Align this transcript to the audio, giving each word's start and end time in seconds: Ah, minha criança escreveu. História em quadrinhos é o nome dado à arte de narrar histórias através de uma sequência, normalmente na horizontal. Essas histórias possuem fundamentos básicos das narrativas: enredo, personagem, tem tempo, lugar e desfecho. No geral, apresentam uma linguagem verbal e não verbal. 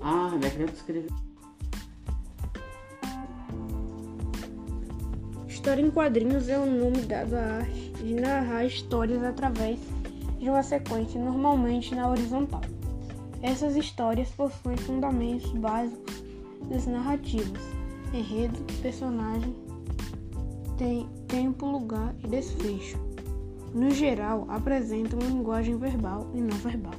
Ah, 0.00 0.30
minha 0.36 0.50
criança 0.50 0.74
escreveu. 0.74 1.10
História 5.46 5.82
em 5.82 5.90
quadrinhos 5.90 6.48
é 6.48 6.58
o 6.58 6.64
nome 6.64 7.02
dado 7.02 7.34
à 7.34 7.58
arte 7.58 7.92
de 8.02 8.14
narrar 8.14 8.64
histórias 8.64 9.22
através 9.22 9.78
de 10.38 10.48
uma 10.48 10.62
sequência, 10.62 11.22
normalmente 11.22 11.94
na 11.94 12.08
horizontal. 12.08 12.62
Essas 13.42 13.76
histórias 13.76 14.30
possuem 14.30 14.76
fundamentos 14.78 15.50
básicos 15.52 16.22
das 16.70 16.86
narrativas: 16.86 17.62
enredo, 18.12 18.58
personagem, 18.80 19.54
tem 20.78 21.06
tempo, 21.28 21.66
lugar 21.66 22.14
e 22.24 22.28
desfecho. 22.28 23.09
No 23.72 23.90
geral, 23.90 24.46
apresentam 24.48 25.18
uma 25.20 25.30
linguagem 25.30 25.76
verbal 25.76 26.30
e 26.34 26.40
não 26.40 26.56
verbal. 26.58 26.94